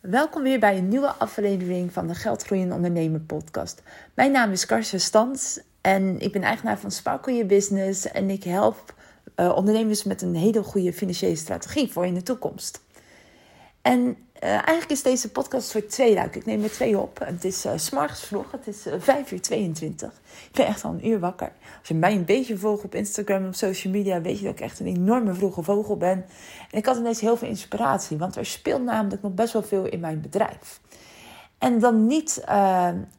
[0.00, 3.82] Welkom weer bij een nieuwe aflevering van de Geldgroeiende Ondernemer podcast.
[4.14, 8.44] Mijn naam is Karsja Stans en ik ben eigenaar van Sparkle Your Business en ik
[8.44, 8.94] help
[9.36, 12.80] uh, ondernemers met een hele goede financiële strategie voor in de toekomst.
[13.82, 16.36] En uh, eigenlijk is deze podcast voor twee luik.
[16.36, 17.18] Ik neem er twee op.
[17.24, 18.52] Het is uh, s'morgens vroeg.
[18.52, 20.12] Het is uh, 5 uur 22.
[20.46, 21.52] Ik ben echt al een uur wakker.
[21.78, 24.20] Als je mij een beetje volgt op Instagram en social media...
[24.20, 26.24] weet je dat ik echt een enorme vroege vogel ben.
[26.70, 28.18] En ik had ineens heel veel inspiratie.
[28.18, 30.80] Want er speelt namelijk nog best wel veel in mijn bedrijf.
[31.58, 32.44] En dan niet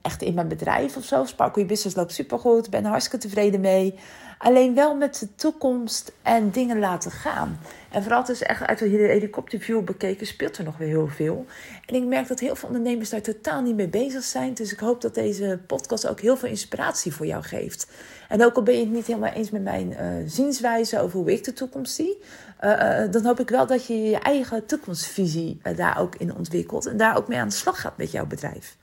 [0.02, 1.26] echt in mijn bedrijf of zo.
[1.26, 2.66] Sparkle Business loopt supergoed.
[2.66, 3.96] Ik ben er hartstikke tevreden mee.
[4.44, 7.60] Alleen wel met de toekomst en dingen laten gaan.
[7.92, 11.46] En vooral dus echt uit de helikopterview bekeken speelt er nog weer heel veel.
[11.86, 14.54] En ik merk dat heel veel ondernemers daar totaal niet mee bezig zijn.
[14.54, 17.88] Dus ik hoop dat deze podcast ook heel veel inspiratie voor jou geeft.
[18.30, 21.32] En ook al ben je het niet helemaal eens met mijn uh, zienswijze over hoe
[21.32, 22.18] ik de toekomst zie.
[22.64, 26.86] Uh, uh, dan hoop ik wel dat je je eigen toekomstvisie daar ook in ontwikkelt.
[26.86, 28.78] En daar ook mee aan de slag gaat met jouw bedrijf.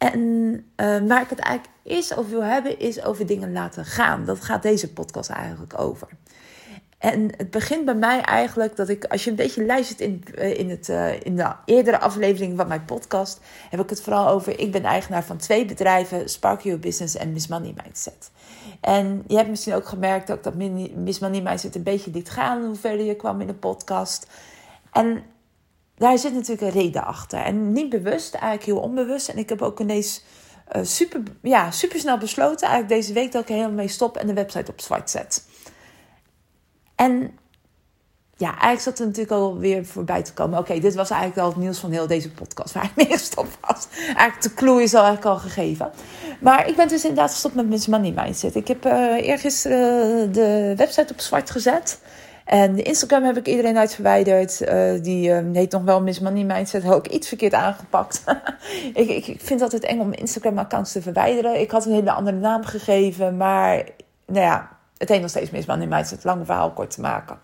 [0.00, 0.20] En
[0.76, 4.24] uh, waar ik het eigenlijk eerst over wil hebben, is over dingen laten gaan.
[4.24, 6.08] Dat gaat deze podcast eigenlijk over.
[6.98, 10.70] En het begint bij mij eigenlijk dat ik, als je een beetje luistert in, in,
[10.70, 14.58] het, uh, in de eerdere aflevering van mijn podcast, heb ik het vooral over.
[14.58, 18.30] Ik ben eigenaar van twee bedrijven, Spark Your Business en Miss Money Mindset.
[18.80, 20.54] En je hebt misschien ook gemerkt dat dat
[20.94, 24.26] Miss Money Mindset een beetje liet gaan, hoe verder je kwam in de podcast.
[24.92, 25.22] En
[26.00, 27.38] daar zit natuurlijk een reden achter.
[27.38, 29.28] En niet bewust, eigenlijk heel onbewust.
[29.28, 30.24] En ik heb ook ineens
[30.76, 34.26] uh, super, ja, super snel besloten, eigenlijk deze week, dat ik helemaal mee stop en
[34.26, 35.46] de website op zwart zet.
[36.94, 37.38] En
[38.36, 40.58] ja, eigenlijk zat er natuurlijk alweer voorbij te komen.
[40.58, 43.56] Oké, dit was eigenlijk al het nieuws van heel deze podcast, waar ik mee gestopt
[43.60, 43.88] was.
[44.06, 45.90] Eigenlijk de clue is al eigenlijk al gegeven.
[46.40, 48.54] Maar ik ben dus inderdaad gestopt met Miss Money Mindset.
[48.54, 48.92] Ik heb uh,
[49.28, 52.00] eergisteren uh, de website op zwart gezet.
[52.50, 54.60] En de Instagram heb ik iedereen uit verwijderd.
[54.60, 56.82] Uh, die uh, heet nog wel Miss Money Mindset.
[56.82, 58.24] Heb ik iets verkeerd aangepakt.
[58.94, 61.60] ik, ik, ik vind het eng om Instagram-accounts te verwijderen.
[61.60, 63.36] Ik had een hele andere naam gegeven.
[63.36, 63.84] Maar
[64.26, 66.24] nou ja, het heet nog steeds Miss Money Mindset.
[66.24, 67.38] Lang verhaal kort te maken.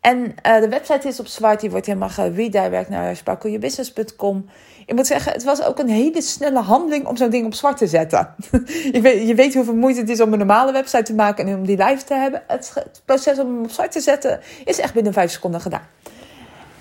[0.00, 1.60] En uh, de website is op zwart.
[1.60, 4.48] Die wordt helemaal geredirect naar sparkleyourbusiness.com.
[4.86, 7.76] Ik moet zeggen, het was ook een hele snelle handeling om zo'n ding op zwart
[7.76, 8.34] te zetten.
[8.92, 11.56] je, weet, je weet hoeveel moeite het is om een normale website te maken en
[11.56, 12.42] om die live te hebben.
[12.46, 12.72] Het,
[13.04, 15.86] proces om hem op zwart te zetten is echt binnen vijf seconden gedaan.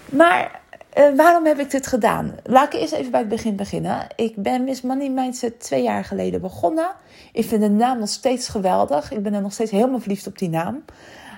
[0.09, 0.61] Maar
[0.97, 2.35] uh, waarom heb ik dit gedaan?
[2.43, 4.07] Laat ik eerst even bij het begin beginnen.
[4.15, 6.89] Ik ben Miss Money Mindset twee jaar geleden begonnen.
[7.33, 9.11] Ik vind de naam nog steeds geweldig.
[9.11, 10.83] Ik ben er nog steeds helemaal verliefd op die naam.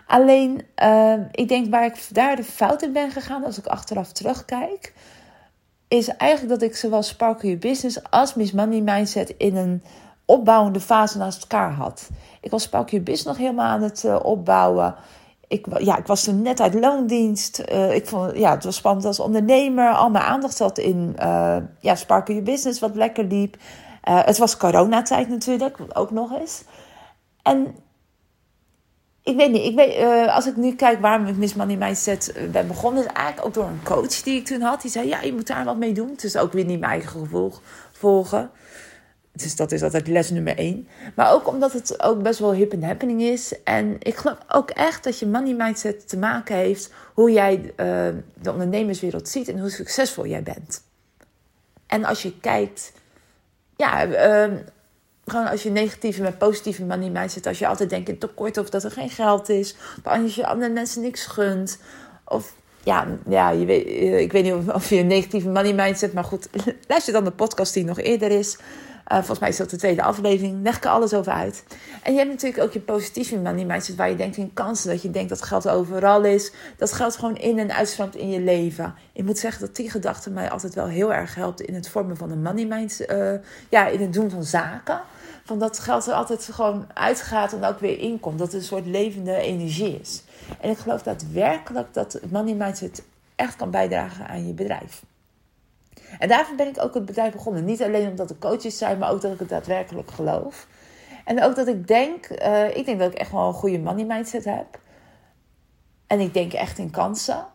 [0.09, 4.11] Alleen, uh, ik denk waar ik daar de fout in ben gegaan, als ik achteraf
[4.11, 4.93] terugkijk,
[5.87, 9.83] is eigenlijk dat ik zowel Sparkle Your Business als Miss Money Mindset in een
[10.25, 12.09] opbouwende fase naast elkaar had.
[12.41, 14.95] Ik was Sparkle Your Business nog helemaal aan het uh, opbouwen.
[15.47, 17.63] Ik, ja, ik was er net uit loondienst.
[17.71, 19.93] Uh, ik vond, ja, het was spannend als ondernemer.
[19.93, 23.57] Al mijn aandacht zat in uh, ja, Sparkle Your Business, wat lekker liep.
[24.01, 26.63] het was coronatijd natuurlijk, ook nog eens.
[27.41, 27.75] En
[29.29, 32.34] ik weet niet, ik weet, uh, als ik nu kijk waarom ik Miss Money Mindset
[32.51, 34.81] ben begonnen, is eigenlijk ook door een coach die ik toen had.
[34.81, 36.09] Die zei, ja, je moet daar wat mee doen.
[36.09, 37.53] Het is ook weer niet mijn eigen gevoel
[37.91, 38.51] volgen.
[39.31, 40.88] Dus dat is altijd les nummer één.
[41.16, 43.63] Maar ook omdat het ook best wel hip en happening is.
[43.63, 47.66] En ik geloof ook echt dat je money mindset te maken heeft hoe jij uh,
[48.41, 50.84] de ondernemerswereld ziet en hoe succesvol jij bent.
[51.88, 52.91] En als je kijkt,
[53.75, 54.07] ja,
[55.29, 58.69] gewoon als je negatieve met positieve money mindset, als je altijd denkt in tekort of
[58.69, 61.79] dat er geen geld is, of als je andere mensen niks gunt,
[62.25, 62.53] of
[62.84, 63.88] ja, ja je weet,
[64.22, 66.50] ik weet niet of je een negatieve money mindset, maar goed,
[66.88, 68.57] luister dan de podcast die nog eerder is.
[69.12, 70.63] Uh, volgens mij is dat de tweede aflevering.
[70.63, 71.63] Leg ik er alles over uit.
[72.03, 75.01] En je hebt natuurlijk ook je positieve money mindset, waar je denkt in kansen, dat
[75.01, 78.95] je denkt dat geld overal is, dat geld gewoon in en uitstroomt in je leven.
[79.13, 82.18] Ik moet zeggen dat die gedachte mij altijd wel heel erg helpt in het vormen
[82.18, 83.34] van een money mindset, uh,
[83.69, 85.01] ja, in het doen van zaken
[85.49, 88.39] van dat geld er altijd gewoon uitgaat en ook weer inkomt.
[88.39, 90.23] Dat het een soort levende energie is.
[90.61, 93.03] En ik geloof daadwerkelijk dat money mindset
[93.35, 95.03] echt kan bijdragen aan je bedrijf.
[96.19, 97.65] En daarvoor ben ik ook het bedrijf begonnen.
[97.65, 100.68] Niet alleen omdat de coaches zijn, maar ook dat ik het daadwerkelijk geloof.
[101.25, 104.06] En ook dat ik denk, uh, ik denk dat ik echt wel een goede money
[104.06, 104.79] mindset heb.
[106.07, 107.45] En ik denk echt in kansen.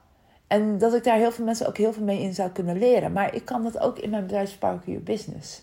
[0.46, 3.12] En dat ik daar heel veel mensen ook heel veel mee in zou kunnen leren.
[3.12, 5.62] Maar ik kan dat ook in mijn bedrijf Spark Your Business.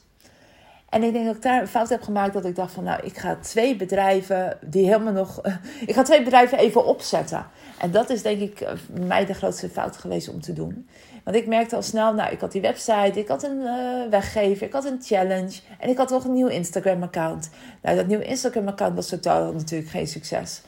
[0.91, 2.99] En ik denk dat ik daar een fout heb gemaakt dat ik dacht van nou,
[3.03, 5.41] ik ga twee bedrijven die helemaal nog.
[5.85, 7.45] ik ga twee bedrijven even opzetten.
[7.77, 10.87] En dat is denk ik voor mij de grootste fout geweest om te doen.
[11.23, 14.67] Want ik merkte al snel, nou, ik had die website, ik had een uh, weggever,
[14.67, 17.49] ik had een challenge en ik had nog een nieuw Instagram-account.
[17.81, 20.61] Nou, dat nieuwe Instagram-account was totaal natuurlijk geen succes.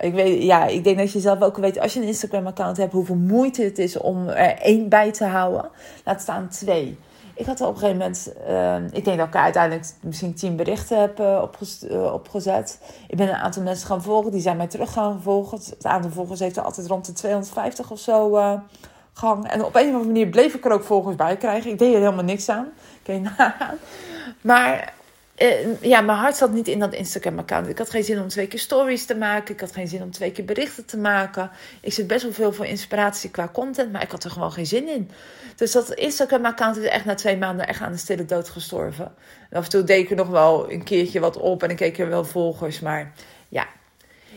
[0.00, 2.92] Ik, weet, ja, ik denk dat je zelf ook weet, als je een Instagram-account hebt,
[2.92, 5.70] hoeveel moeite het is om er één bij te houden.
[6.04, 6.98] Laat staan twee.
[7.40, 11.00] Ik had op een gegeven moment, uh, ik denk dat ik uiteindelijk misschien tien berichten
[11.00, 12.80] heb uh, opgezet.
[13.08, 15.58] Ik ben een aantal mensen gaan volgen, die zijn mij terug gaan volgen.
[15.58, 18.52] Het aantal volgers heeft er altijd rond de 250 of zo uh,
[19.12, 19.50] gehangen.
[19.50, 21.70] En op een of andere manier bleef ik er ook volgers bij krijgen.
[21.70, 22.68] Ik deed er helemaal niks aan.
[23.22, 23.76] Nagaan.
[24.40, 24.92] Maar
[25.42, 27.68] uh, ja, mijn hart zat niet in dat Instagram-account.
[27.68, 29.54] Ik had geen zin om twee keer stories te maken.
[29.54, 31.50] Ik had geen zin om twee keer berichten te maken.
[31.80, 34.66] Ik zit best wel veel voor inspiratie qua content, maar ik had er gewoon geen
[34.66, 35.10] zin in.
[35.56, 39.12] Dus dat Instagram-account is echt na twee maanden echt aan de stille dood gestorven.
[39.50, 41.76] En af en toe deed ik er nog wel een keertje wat op en ik
[41.76, 42.80] keek er wel volgers.
[42.80, 43.12] Maar
[43.48, 43.66] ja,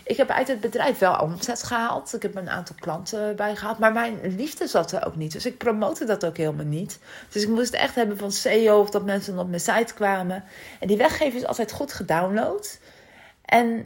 [0.03, 2.13] ik heb uit het bedrijf wel omzet gehaald.
[2.13, 3.79] Ik heb een aantal klanten gehad.
[3.79, 5.31] Maar mijn liefde zat er ook niet.
[5.31, 6.99] Dus ik promote dat ook helemaal niet.
[7.29, 10.43] Dus ik moest echt hebben van SEO of dat mensen op mijn site kwamen.
[10.79, 12.79] En die weggeven is altijd goed gedownload.
[13.45, 13.85] En,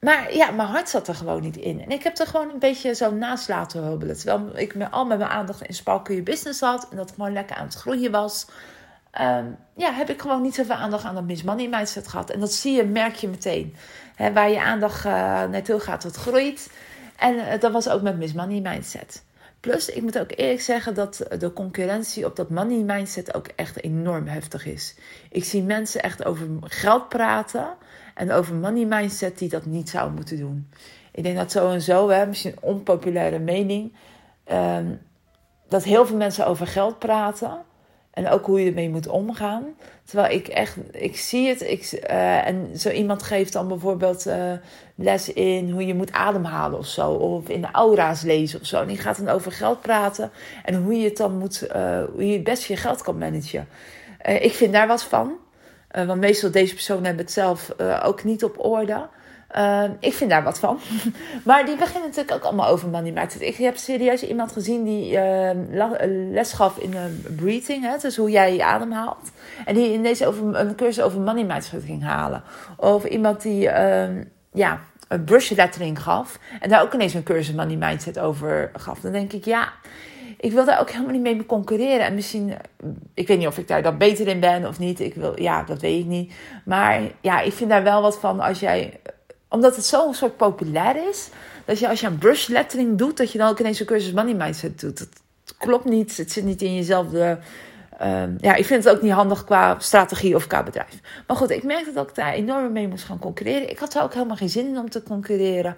[0.00, 1.80] maar ja, mijn hart zat er gewoon niet in.
[1.82, 4.16] En ik heb er gewoon een beetje zo naast laten hobbelen.
[4.16, 6.88] Terwijl ik me al met mijn aandacht in Je Business had.
[6.90, 8.46] En dat gewoon lekker aan het groeien was.
[9.20, 12.30] Um, ja, heb ik gewoon niet zoveel aandacht aan dat Miss Money mindset gehad.
[12.30, 13.74] En dat zie je, merk je meteen
[14.16, 15.12] waar je aandacht uh,
[15.44, 16.70] naartoe gaat, dat groeit.
[17.16, 19.22] En uh, dat was ook met Miss Money Mindset.
[19.60, 23.82] Plus, ik moet ook eerlijk zeggen dat de concurrentie op dat money mindset ook echt
[23.82, 24.94] enorm heftig is.
[25.30, 27.68] Ik zie mensen echt over geld praten
[28.14, 30.70] en over money mindset die dat niet zouden moeten doen.
[31.12, 33.96] Ik denk dat zo en zo, hè, misschien een onpopulaire mening,
[34.52, 35.00] um,
[35.68, 37.62] dat heel veel mensen over geld praten.
[38.10, 39.64] En ook hoe je ermee moet omgaan.
[40.04, 41.60] Terwijl ik echt, ik zie het.
[41.60, 44.52] Ik, uh, en zo iemand geeft dan bijvoorbeeld uh,
[44.94, 47.10] les in hoe je moet ademhalen of zo.
[47.10, 48.80] Of in de aura's lezen of zo.
[48.80, 50.30] En die gaat dan over geld praten.
[50.64, 53.68] En hoe je het dan moet, uh, hoe je het best je geld kan managen.
[54.24, 55.32] ik vind daar wat van.
[55.90, 59.08] want meestal deze personen hebben het zelf ook niet op orde.
[59.56, 60.78] Uh, ik vind daar wat van.
[61.44, 63.42] maar die beginnen natuurlijk ook allemaal over money mindset.
[63.42, 65.50] Ik heb serieus iemand gezien die uh,
[66.30, 67.00] les gaf in uh,
[67.36, 67.84] breathing.
[67.84, 69.30] Hè, dus hoe jij je adem haalt.
[69.64, 72.42] En die in deze over, een cursus over money mindset ging halen.
[72.76, 76.38] Of iemand die ehm, ja, een brush lettering gaf.
[76.60, 79.00] En daar ook ineens een cursus money mindset over gaf.
[79.00, 79.72] Dan denk ik, ja,
[80.40, 82.06] ik wil daar ook helemaal niet mee concurreren.
[82.06, 82.54] En misschien,
[83.14, 85.00] ik weet niet of ik daar dan beter in ben of niet.
[85.00, 86.32] Ik wil, ja, dat weet ik niet.
[86.64, 89.00] Maar ja, ik vind daar wel wat van als jij
[89.50, 91.28] omdat het zo'n soort populair is.
[91.64, 94.12] Dat je als je een brush lettering doet, dat je dan ook ineens een cursus
[94.12, 94.98] money mindset doet.
[94.98, 95.08] Dat
[95.58, 96.16] klopt niet.
[96.16, 97.08] Het zit niet in jezelf.
[97.08, 97.36] De,
[97.98, 101.00] ehm, ja, ik vind het ook niet handig qua strategie of qua bedrijf.
[101.26, 103.70] Maar goed, ik merkte dat ik daar enorm mee moest gaan concurreren.
[103.70, 105.76] Ik had er ook helemaal geen zin in om te concurreren.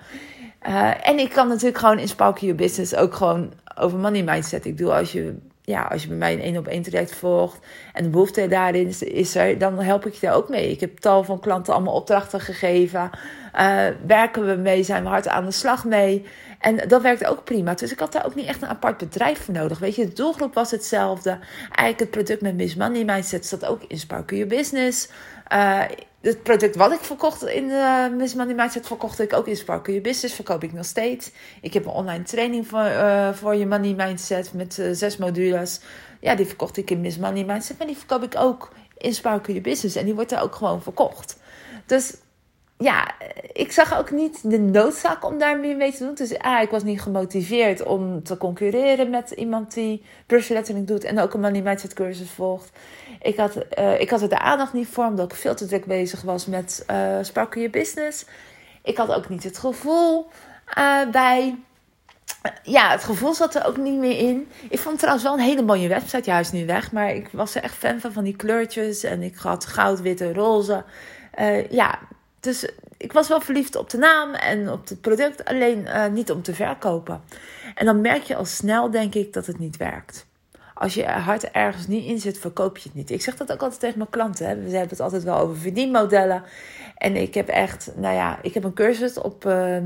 [0.68, 4.64] Uh, en ik kan natuurlijk gewoon in Spark Your Business ook gewoon over money mindset.
[4.64, 7.58] Ik doe als je ja, als je bij mij een één op één traject volgt
[7.92, 10.70] en de behoefte daarin is, er, dan help ik je daar ook mee.
[10.70, 13.10] Ik heb tal van klanten allemaal opdrachten gegeven.
[13.60, 16.24] Uh, werken we mee, zijn we hard aan de slag mee.
[16.58, 17.74] En dat werkt ook prima.
[17.74, 19.78] Dus ik had daar ook niet echt een apart bedrijf voor nodig.
[19.78, 21.38] Weet je, de doelgroep was hetzelfde.
[21.60, 25.08] Eigenlijk het product met Miss Money Mindset zat ook in Spark Your Business.
[25.52, 25.82] Uh,
[26.20, 29.86] het product wat ik verkocht in de Miss Money Mindset verkocht ik ook in Spark
[29.86, 30.34] Your Business.
[30.34, 31.30] Verkoop ik nog steeds.
[31.60, 35.80] Ik heb een online training voor, uh, voor je Money Mindset met uh, zes modules.
[36.20, 37.78] Ja, die verkocht ik in Miss Money Mindset.
[37.78, 39.96] Maar die verkoop ik ook in Spark Your Business.
[39.96, 41.36] En die wordt er ook gewoon verkocht.
[41.86, 42.14] Dus
[42.82, 43.10] ja,
[43.52, 46.14] ik zag ook niet de noodzaak om daar meer mee te doen.
[46.14, 51.04] Dus ah, ik was niet gemotiveerd om te concurreren met iemand die brush lettering doet
[51.04, 52.70] en ook een money mindset cursus volgt.
[53.22, 55.84] Ik had, uh, ik had er de aandacht niet voor, omdat ik veel te druk
[55.84, 58.24] bezig was met uh, Je Business.
[58.82, 60.30] Ik had ook niet het gevoel
[60.78, 61.58] uh, bij.
[62.62, 64.48] Ja, het gevoel zat er ook niet meer in.
[64.68, 66.30] Ik vond trouwens wel een hele mooie website.
[66.30, 66.92] Ja, is nu weg.
[66.92, 69.04] Maar ik was er echt fan van, van die kleurtjes.
[69.04, 70.84] En ik had goud, wit en roze.
[71.70, 71.98] ja,
[72.42, 76.30] dus ik was wel verliefd op de naam en op het product, alleen uh, niet
[76.30, 77.20] om te verkopen.
[77.74, 80.26] En dan merk je al snel, denk ik, dat het niet werkt.
[80.74, 83.10] Als je hart ergens niet in zit, verkoop je het niet.
[83.10, 84.46] Ik zeg dat ook altijd tegen mijn klanten.
[84.46, 84.54] Hè.
[84.54, 86.42] We hebben het altijd wel over verdienmodellen.
[86.96, 89.76] En ik heb echt, nou ja, ik heb een cursus op, uh,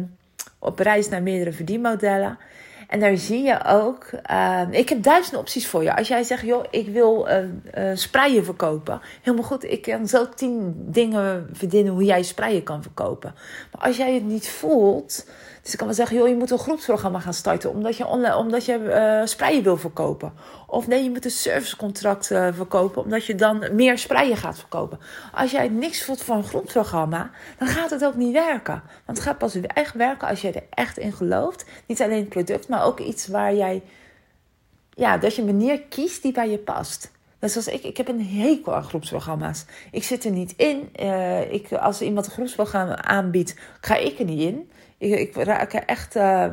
[0.58, 2.38] op reis naar meerdere verdienmodellen.
[2.88, 5.96] En daar zie je ook, uh, ik heb duizend opties voor je.
[5.96, 7.38] Als jij zegt, joh, ik wil uh,
[7.78, 9.00] uh, sprayen verkopen.
[9.22, 13.34] Helemaal goed, ik kan zo tien dingen verdienen hoe jij sprayen kan verkopen.
[13.72, 15.26] Maar als jij het niet voelt,
[15.66, 18.36] dus ik kan wel zeggen, joh, je moet een groepsprogramma gaan starten omdat je, online,
[18.36, 20.32] omdat je uh, spreien wil verkopen.
[20.66, 24.98] Of nee, je moet een servicecontract uh, verkopen omdat je dan meer spreien gaat verkopen.
[25.32, 28.82] Als jij niks voelt voor een groepsprogramma, dan gaat het ook niet werken.
[29.06, 31.64] Want het gaat pas echt werken als je er echt in gelooft.
[31.86, 33.82] Niet alleen het product, maar ook iets waar jij,
[34.90, 37.10] ja, dat je een manier kiest die bij je past.
[37.40, 39.64] Net zoals ik, ik heb een hekel aan groepsprogramma's.
[39.90, 40.88] Ik zit er niet in.
[41.00, 44.70] Uh, ik, als iemand een groepsprogramma aanbiedt, ga ik er niet in.
[44.98, 46.46] Ik, ik raak er echt uh,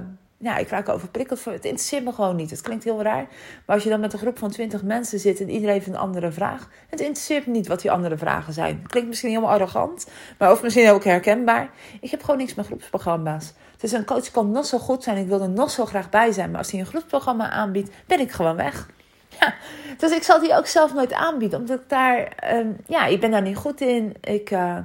[0.43, 1.51] ja, ik raak overprikkeld voor.
[1.51, 2.49] Het interesseert me gewoon niet.
[2.49, 3.27] Het klinkt heel raar.
[3.65, 5.95] Maar als je dan met een groep van twintig mensen zit en iedereen heeft een
[5.95, 6.69] andere vraag.
[6.89, 8.79] Het interesseert me niet wat die andere vragen zijn.
[8.81, 10.07] Het klinkt misschien helemaal arrogant,
[10.37, 11.69] maar of misschien ook herkenbaar.
[12.01, 13.53] Ik heb gewoon niks met groepsprogramma's.
[13.77, 15.17] Dus een coach kan nog zo goed zijn.
[15.17, 16.49] Ik wil er nog zo graag bij zijn.
[16.49, 18.87] Maar als hij een groepsprogramma aanbiedt, ben ik gewoon weg.
[19.39, 19.53] Ja,
[19.97, 21.59] dus ik zal die ook zelf nooit aanbieden.
[21.59, 24.15] Omdat ik daar, um, ja, ik ben daar niet goed in.
[24.21, 24.77] Ik, uh,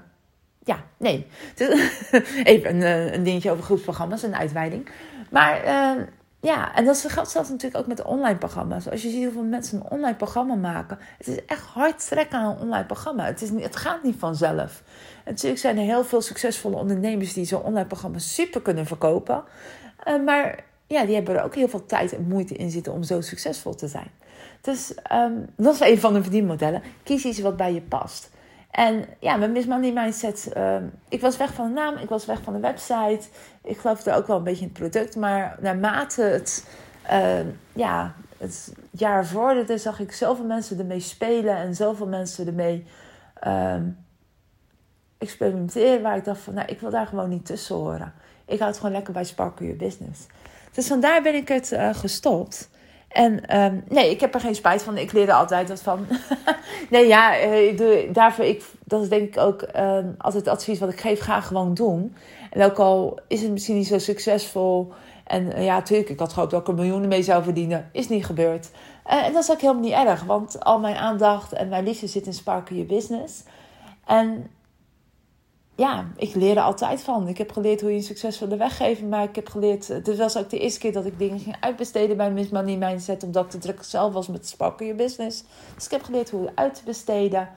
[0.69, 1.27] ja, nee.
[2.45, 4.89] Even een, eh, een dingetje over groepsprogramma's, een uitweiding.
[5.31, 6.03] Maar uh,
[6.41, 8.89] ja, en dat geldt zelfs natuurlijk ook met de online programma's.
[8.91, 10.99] Als je ziet hoeveel mensen een online programma maken.
[11.19, 13.25] Het is echt hard trekken aan een online programma.
[13.25, 14.83] Het, is het gaat niet vanzelf.
[15.25, 19.45] En natuurlijk zijn er heel veel succesvolle ondernemers die zo'n online programma super kunnen verkopen.
[20.09, 23.03] Uh, maar ja, die hebben er ook heel veel tijd en moeite in zitten om
[23.03, 24.11] zo succesvol te zijn.
[24.61, 26.83] Dus um, dat is een van de verdienmodellen.
[27.03, 28.31] Kies iets wat bij je past.
[28.71, 30.77] En ja, met Miss Money Mindset, uh,
[31.09, 33.21] ik was weg van de naam, ik was weg van de website.
[33.63, 35.17] Ik geloofde ook wel een beetje in het product.
[35.17, 36.67] Maar naarmate het,
[37.11, 37.41] uh,
[37.73, 42.87] ja, het jaar vorderde, zag ik zoveel mensen ermee spelen en zoveel mensen ermee
[43.47, 43.75] uh,
[45.19, 46.03] experimenteren.
[46.03, 48.13] Waar ik dacht van, nou, ik wil daar gewoon niet tussen horen.
[48.47, 50.27] Ik hou het gewoon lekker bij Sparkle Your Business.
[50.73, 52.69] Dus vandaar ben ik het uh, gestopt.
[53.09, 54.99] En um, nee, ik heb er geen spijt van.
[54.99, 56.07] Ik leer er altijd wat van.
[56.91, 57.33] nee, ja,
[57.77, 61.21] doe, daarvoor, ik, dat is denk ik ook um, altijd het advies wat ik geef.
[61.21, 62.15] Ga gewoon doen.
[62.51, 64.93] En ook al is het misschien niet zo succesvol.
[65.25, 67.89] En uh, ja, natuurlijk, ik had gehoopt dat ik er miljoenen mee zou verdienen.
[67.93, 68.71] Is niet gebeurd.
[69.07, 70.23] Uh, en dat is ook helemaal niet erg.
[70.23, 73.43] Want al mijn aandacht en mijn liefde zit in Sparkle Your Business.
[74.07, 74.51] En
[75.79, 77.29] ja, ik leer er altijd van.
[77.29, 79.03] Ik heb geleerd hoe je een succesvolle weg geeft.
[79.03, 79.89] Maar ik heb geleerd...
[79.89, 83.23] Het was ook de eerste keer dat ik dingen ging uitbesteden bij Miss Money Mindset.
[83.23, 85.45] Omdat ik te druk zelf was met Sparkle Your Business.
[85.75, 87.49] Dus ik heb geleerd hoe je uit te besteden.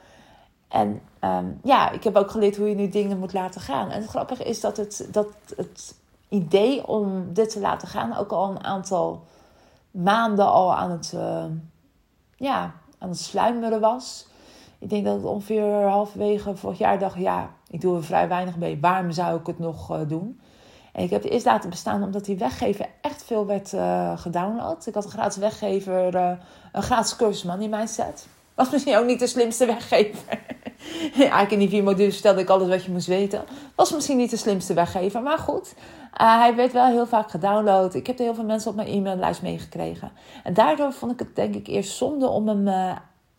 [0.68, 3.90] En um, ja, ik heb ook geleerd hoe je nu dingen moet laten gaan.
[3.90, 5.96] En het grappige is dat het, dat het
[6.30, 8.18] idee om dit te laten gaan...
[8.18, 9.24] ook al een aantal
[9.92, 11.46] maanden al aan het, uh,
[12.36, 14.30] ja, aan het sluimeren was...
[14.80, 18.58] Ik denk dat het ongeveer halverwege vorig jaar dacht, ja, ik doe er vrij weinig
[18.58, 18.78] mee.
[18.82, 20.40] Waarom zou ik het nog uh, doen?
[20.92, 24.88] En ik heb het eerst laten bestaan omdat die weggever echt veel werd uh, gedownload.
[24.88, 26.32] Ik had een gratis weggever, uh,
[26.72, 28.28] een gratis cursus money mindset.
[28.56, 30.24] Was misschien ook niet de slimste weggever.
[31.16, 33.44] Eigenlijk in die vier modules vertelde ik alles wat je moest weten.
[33.75, 35.74] Was misschien niet de slimste weggever, maar goed.
[36.12, 37.94] Hij werd wel heel vaak gedownload.
[37.94, 40.12] Ik heb er heel veel mensen op mijn e-maillijst meegekregen.
[40.44, 42.68] En daardoor vond ik het denk ik eerst zonde om hem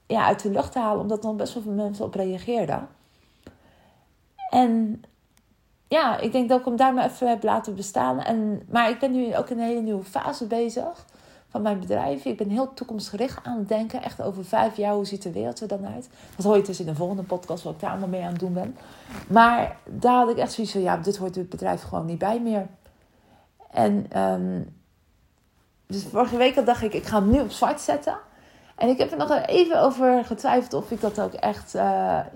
[0.06, 1.00] ja, uit de lucht te halen.
[1.00, 2.88] Omdat er nog best wel veel mensen op reageerden.
[4.52, 5.02] En
[5.88, 8.20] ja, ik denk dat ik hem daar maar even heb laten bestaan.
[8.20, 11.06] En, maar ik ben nu ook in een hele nieuwe fase bezig
[11.48, 12.24] van mijn bedrijf.
[12.24, 14.02] Ik ben heel toekomstgericht aan het denken.
[14.02, 16.08] Echt over vijf jaar, hoe ziet de wereld er dan uit?
[16.36, 18.40] Dat hoor je dus in de volgende podcast, wat ik daar allemaal mee aan het
[18.40, 18.76] doen ben.
[19.28, 22.40] Maar daar had ik echt zoiets van, ja, dit hoort het bedrijf gewoon niet bij
[22.40, 22.66] meer.
[23.70, 24.76] En um,
[25.86, 28.16] dus vorige week dacht ik, ik ga hem nu op zwart zetten.
[28.76, 31.74] En ik heb er nog even over getwijfeld of ik dat ook echt.
[31.74, 31.82] Uh,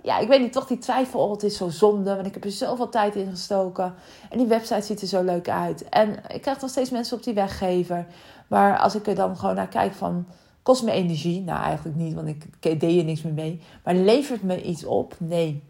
[0.02, 1.20] ja, ik weet niet, toch die twijfel.
[1.20, 3.94] Oh, het is zo zonde, want ik heb er zoveel tijd in gestoken.
[4.30, 5.88] En die website ziet er zo leuk uit.
[5.88, 8.06] En ik krijg nog steeds mensen op die weggever.
[8.46, 10.26] Maar als ik er dan gewoon naar kijk van.
[10.62, 11.40] Kost me energie?
[11.40, 13.60] Nou, eigenlijk niet, want ik deed er niks meer mee.
[13.84, 15.14] Maar levert me iets op?
[15.18, 15.62] Nee.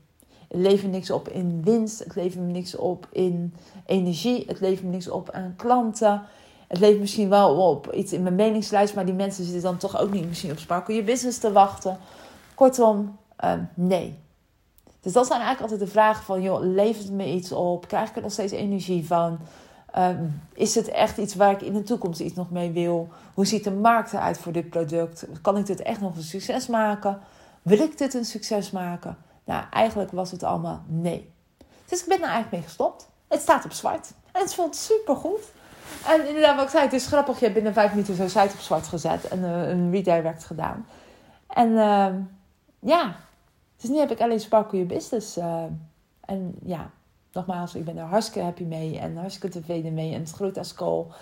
[0.49, 1.99] Het levert niks op in winst.
[1.99, 3.55] Het levert me niks op in
[3.87, 4.45] energie.
[4.47, 6.23] Het levert me niks op aan klanten.
[6.67, 9.99] Het levert misschien wel op iets in mijn meningslijst, maar die mensen zitten dan toch
[10.01, 11.99] ook niet misschien op Sparkle je business te wachten.
[12.55, 14.19] Kortom, um, nee.
[15.01, 17.89] Dus dat zijn eigenlijk altijd de vragen van, joh, levert het me iets op?
[17.89, 19.39] Krijg ik er nog steeds energie van?
[19.99, 23.09] Um, is het echt iets waar ik in de toekomst iets nog mee wil?
[23.35, 25.27] Hoe ziet de markt eruit voor dit product?
[25.43, 27.21] Kan ik dit echt nog een succes maken?
[27.63, 29.17] Wil ik dit een succes maken?
[29.45, 31.33] Nou, eigenlijk was het allemaal nee.
[31.87, 33.09] Dus ik ben er eigenlijk mee gestopt.
[33.29, 34.13] Het staat op zwart.
[34.33, 35.41] En het voelt super goed.
[36.07, 37.35] En inderdaad, wat ik zei, het is grappig.
[37.35, 40.87] Je hebt binnen vijf minuten zo'n site op zwart gezet en uh, een redirect gedaan.
[41.47, 42.09] En uh,
[42.81, 43.17] ja,
[43.77, 45.37] dus nu heb ik alleen Sparkle Your Business.
[45.37, 45.63] Uh,
[46.21, 46.91] en ja,
[47.33, 50.15] nogmaals, ik ben er hartstikke happy mee en hartstikke tevreden mee.
[50.15, 51.13] En het groeit als kool.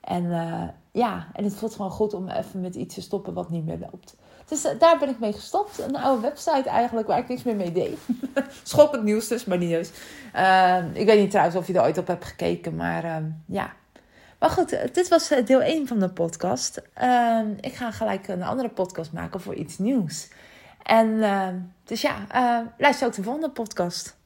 [0.00, 3.50] En uh, ja, en het voelt gewoon goed om even met iets te stoppen wat
[3.50, 4.16] niet meer loopt.
[4.48, 5.78] Dus daar ben ik mee gestopt.
[5.78, 7.98] Een oude website eigenlijk waar ik niks meer mee deed.
[8.62, 9.90] Schokkend nieuws dus, maar eens.
[10.34, 13.72] Uh, ik weet niet trouwens of je er ooit op hebt gekeken, maar ehm, ja.
[14.44, 16.82] Maar goed, dit was deel 1 van de podcast.
[16.94, 20.28] Ehm, ik ga gelijk een andere podcast maken voor iets nieuws.
[20.82, 21.20] En
[21.84, 22.26] dus ja,
[22.78, 24.16] luister ook de volgende podcast.